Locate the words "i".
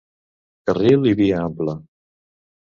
1.09-1.11